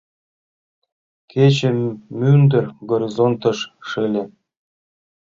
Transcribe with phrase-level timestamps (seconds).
[1.31, 1.69] Кече
[2.19, 4.23] мӱндыр горизонтеш шыле.